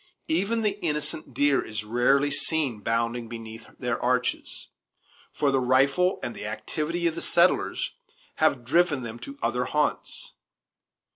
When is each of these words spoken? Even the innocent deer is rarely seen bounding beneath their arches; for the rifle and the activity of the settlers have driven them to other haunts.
Even 0.29 0.63
the 0.63 0.79
innocent 0.83 1.31
deer 1.35 1.61
is 1.63 1.83
rarely 1.83 2.31
seen 2.31 2.79
bounding 2.79 3.27
beneath 3.29 3.67
their 3.77 4.01
arches; 4.01 4.65
for 5.31 5.51
the 5.51 5.59
rifle 5.59 6.19
and 6.23 6.33
the 6.33 6.47
activity 6.47 7.05
of 7.05 7.13
the 7.13 7.21
settlers 7.21 7.91
have 8.37 8.65
driven 8.65 9.03
them 9.03 9.19
to 9.19 9.37
other 9.43 9.65
haunts. 9.65 10.33